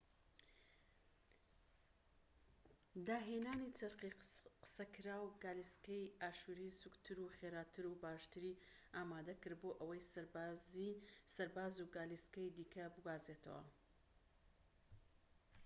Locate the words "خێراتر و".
7.37-7.99